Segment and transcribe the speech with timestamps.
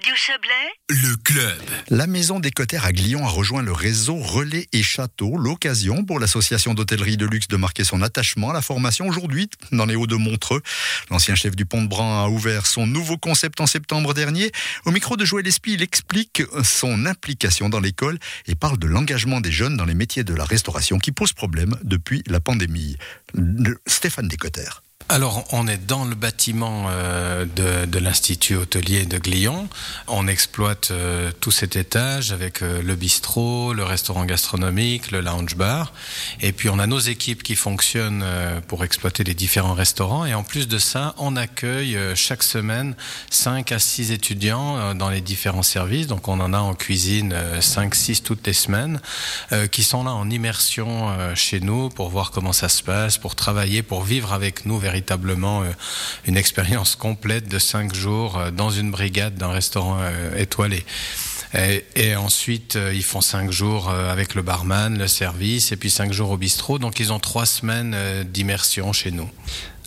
[0.00, 1.60] Radio Chablais, le club.
[1.90, 5.36] La maison des Cotères à Glion a rejoint le réseau Relais et Château.
[5.36, 9.84] L'occasion pour l'association d'hôtellerie de luxe de marquer son attachement à la formation aujourd'hui dans
[9.84, 10.62] les Hauts de Montreux.
[11.10, 14.50] L'ancien chef du Pont de Bran a ouvert son nouveau concept en septembre dernier.
[14.86, 19.42] Au micro de Joël Espy, il explique son implication dans l'école et parle de l'engagement
[19.42, 22.96] des jeunes dans les métiers de la restauration qui pose problème depuis la pandémie.
[23.86, 24.82] Stéphane Descotères.
[25.12, 29.68] Alors, on est dans le bâtiment euh, de, l'Institut hôtelier de Glion.
[30.06, 35.56] On exploite euh, tout cet étage avec euh, le bistrot, le restaurant gastronomique, le lounge
[35.56, 35.92] bar.
[36.40, 38.24] Et puis, on a nos équipes qui fonctionnent
[38.68, 40.26] pour exploiter les différents restaurants.
[40.26, 42.94] Et en plus de ça, on accueille chaque semaine
[43.30, 46.06] 5 à 6 étudiants dans les différents services.
[46.06, 49.00] Donc, on en a en cuisine 5, 6 toutes les semaines
[49.72, 53.82] qui sont là en immersion chez nous pour voir comment ça se passe, pour travailler,
[53.82, 55.70] pour vivre avec nous véritablement euh,
[56.26, 60.84] une expérience complète de cinq jours euh, dans une brigade d'un restaurant euh, étoilé.
[61.96, 66.30] Et, ensuite, ils font cinq jours avec le barman, le service, et puis cinq jours
[66.30, 66.78] au bistrot.
[66.78, 67.96] Donc, ils ont trois semaines
[68.32, 69.28] d'immersion chez nous.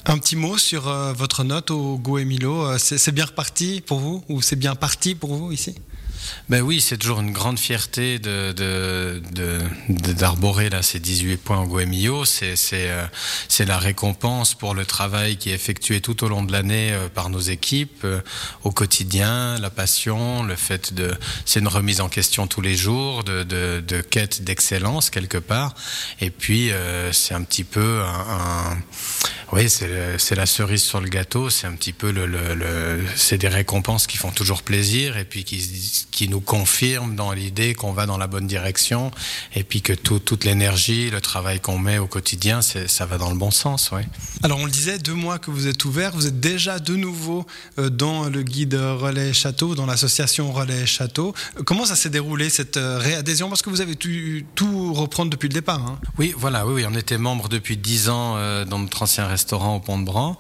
[0.06, 2.78] Un petit mot sur votre note au Goemilo.
[2.78, 5.74] C'est bien reparti pour vous ou c'est bien parti pour vous ici?
[6.50, 8.54] Ben oui, c'est toujours une grande fierté de,
[9.90, 12.26] d'arborer là ces 18 points au Goemio.
[12.26, 13.08] C'est, euh,
[13.60, 17.30] la récompense pour le travail qui est effectué tout au long de l'année euh, par
[17.30, 18.20] nos équipes euh,
[18.64, 21.14] au quotidien, la passion, le fait de,
[21.46, 25.76] c'est une remise en question tous les jours, de, de, quête d'excellence quelque part.
[26.20, 26.72] Et puis
[27.12, 28.78] c'est un petit peu un
[29.54, 31.52] oui, c'est la cerise sur le gâteau.
[31.52, 35.44] C'est un petit peu le, le, c'est des récompenses qui font toujours plaisir et puis
[35.44, 35.60] qui,
[36.14, 39.12] qui nous confirment dans l'idée qu'on va dans la bonne direction
[39.56, 43.38] et puis que toute l'énergie, le travail qu'on met au quotidien, ça va dans le
[43.38, 43.90] bon sens.
[43.92, 44.02] Oui.
[44.44, 47.46] Alors on le disait, deux mois que vous êtes ouvert, vous êtes déjà de nouveau
[47.80, 51.34] euh, dans le guide Relais Château, dans l'association Relais Château.
[51.66, 53.50] Comment ça s'est déroulé cette euh, réadhésion?
[53.50, 54.10] Parce que vous avez tout,
[54.56, 55.82] tout reprendre depuis le départ.
[55.82, 56.00] Hein.
[56.20, 59.78] Oui, voilà, oui, oui, on était membre depuis dix ans euh, dans notre ancien restaurant
[59.78, 60.38] au Pont de Bran.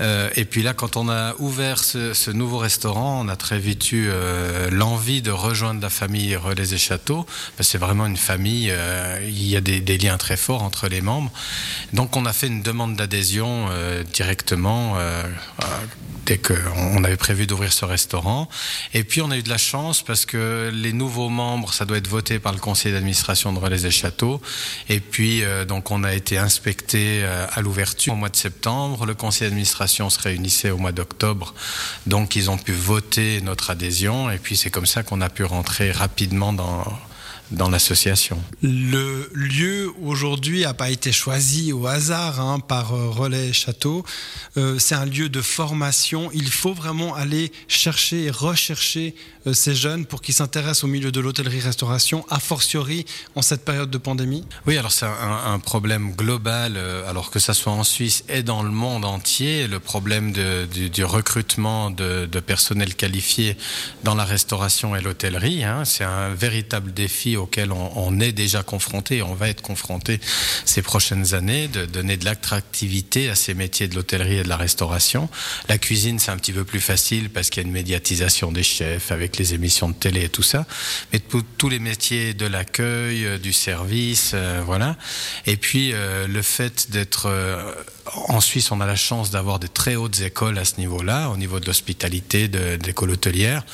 [0.00, 3.92] Euh, et puis là, quand on a ouvert ce, nouveau restaurant, on a très vite
[3.92, 7.26] eu euh, l'envie de rejoindre la famille Relais et Châteaux.
[7.60, 11.00] C'est vraiment une famille, euh, il y a des, des, liens très forts entre les
[11.00, 11.30] membres.
[11.92, 13.68] Donc on a fait une demande d'adhésion
[14.12, 14.96] directement
[16.24, 16.40] dès
[17.04, 18.48] avait prévu d'ouvrir ce restaurant.
[18.92, 21.98] Et puis on a eu de la chance parce que les nouveaux membres, ça doit
[21.98, 24.40] être voté par le conseil d'administration de Relais et Châteaux.
[24.88, 29.06] Et puis donc on a été inspecté à l'ouverture au mois de septembre.
[29.06, 31.54] Le conseil d'administration se réunissait au mois d'octobre.
[32.06, 34.30] Donc ils ont pu voter notre adhésion.
[34.30, 36.84] Et puis c'est comme ça qu'on a pu rentrer rapidement dans
[37.50, 38.42] dans l'association.
[38.62, 44.04] Le lieu aujourd'hui n'a pas été choisi au hasard hein, par euh, Relais Château.
[44.56, 46.30] Euh, c'est un lieu de formation.
[46.32, 49.14] Il faut vraiment aller chercher et rechercher
[49.46, 53.90] euh, ces jeunes pour qu'ils s'intéressent au milieu de l'hôtellerie-restauration, a fortiori en cette période
[53.90, 56.76] de pandémie Oui, alors c'est un, problème global,
[57.08, 61.90] alors que ça soit en Suisse et dans le monde entier, le problème du, recrutement
[61.90, 63.56] de, personnel qualifié
[64.02, 65.64] dans la restauration et l'hôtellerie.
[65.64, 70.20] Hein, c'est un véritable défi auxquels on, est déjà confronté, on va être confronté
[70.64, 74.56] ces prochaines années, de donner de l'attractivité à ces métiers de l'hôtellerie et de la
[74.56, 75.28] restauration.
[75.68, 78.62] La cuisine, c'est un petit peu plus facile parce qu'il y a une médiatisation des
[78.62, 80.66] chefs avec les émissions de télé et tout ça.
[81.12, 84.96] Mais tous les métiers de l'accueil, euh, du service, euh, voilà.
[85.46, 87.28] Et puis euh, le fait d'être
[88.28, 91.36] en Suisse, on a la chance d'avoir de très hautes écoles à ce niveau-là, au
[91.36, 93.64] niveau de l'hospitalité, de, l'école hôtelière.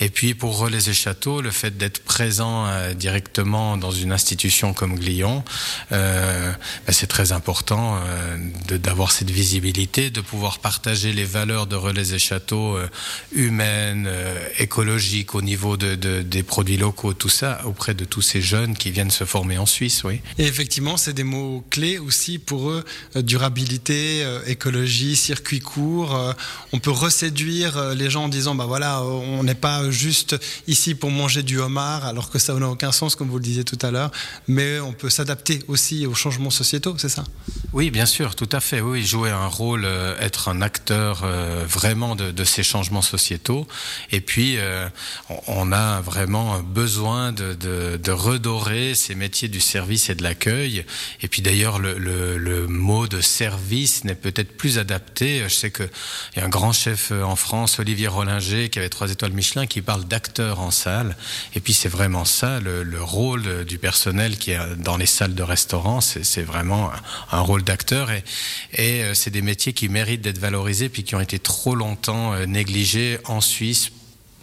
[0.00, 2.66] Et puis pour Relais et Châteaux, le fait d'être présent
[3.06, 5.44] directement dans une institution comme Glion,
[5.92, 6.52] euh,
[6.86, 12.14] ben, c'est très important euh, d'avoir cette visibilité, de pouvoir partager les valeurs de Relais
[12.14, 12.76] et Châteaux
[13.32, 14.08] humaines,
[14.58, 15.94] écologiques, au niveau de,
[16.34, 19.66] des produits locaux, tout ça, auprès de tous ces jeunes qui viennent se former en
[19.66, 20.02] Suisse.
[20.04, 20.20] Oui.
[20.38, 22.84] Et effectivement, c'est des mots clés aussi pour eux,
[23.14, 26.14] durabilité euh, écologie, circuit court.
[26.14, 26.32] Euh,
[26.72, 30.36] on peut reséduire euh, les gens en disant, bah voilà, on n'est pas juste
[30.66, 33.64] ici pour manger du homard, alors que ça n'a aucun sens, comme vous le disiez
[33.64, 34.10] tout à l'heure,
[34.48, 37.24] mais on peut s'adapter aussi aux changements sociétaux, c'est ça?
[37.72, 38.80] Oui, bien sûr, tout à fait.
[38.80, 39.86] Oui, jouer un rôle,
[40.20, 41.26] être un acteur
[41.68, 43.66] vraiment de, ces changements sociétaux.
[44.12, 44.56] Et puis,
[45.46, 50.84] on a vraiment besoin de, redorer ces métiers du service et de l'accueil.
[51.20, 55.42] Et puis d'ailleurs, le, mot de service n'est peut-être plus adapté.
[55.44, 55.88] Je sais qu'il
[56.36, 59.66] y a un grand chef euh, en France, Olivier Rollinger, qui avait trois étoiles Michelin,
[59.66, 61.16] qui parle d'acteur en salle.
[61.54, 62.60] Et puis c'est vraiment ça,
[62.94, 66.90] rôle du personnel qui est dans les salles de restaurant, c'est vraiment
[67.32, 68.10] un, rôle d'acteur.
[68.10, 68.22] Et,
[69.02, 72.46] euh, c'est des métiers qui méritent d'être valorisés, puis qui ont été trop longtemps euh,
[72.46, 73.92] négligés en Suisse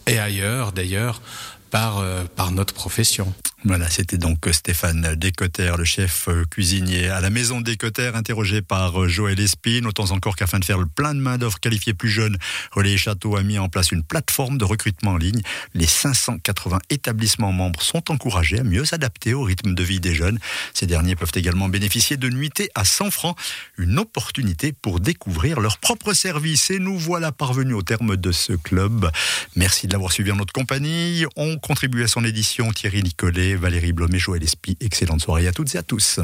[0.08, 1.22] et ailleurs d'ailleurs
[1.70, 3.34] par, euh, par notre profession.
[3.66, 9.04] Voilà, c'était donc Stéphane Descotter, le chef euh, cuisinier à la maison Descotter, interrogé par
[9.04, 9.88] euh, Joël Espine.
[9.88, 12.38] Autant encore qu'afin de faire le plein de main-d'œuvre qualifiée plus jeune,
[12.72, 15.42] Relais Château a mis en place une plateforme de recrutement en ligne.
[15.76, 20.40] Les 580 établissements membres sont encouragés à mieux s'adapter au rythme de vie des jeunes.
[20.74, 23.38] Ces derniers peuvent également bénéficier de nuitées à 100 francs,
[23.78, 26.70] une opportunité pour découvrir leur propre service.
[26.70, 29.10] Et nous voilà parvenus au terme de ce club.
[29.56, 31.24] Merci de l'avoir suivi en notre compagnie.
[31.38, 33.53] On contribue à son édition Thierry Nicolet.
[33.56, 34.78] Valérie Blomet, Joël Espy.
[34.80, 36.20] Excellente soirée à toutes et à tous.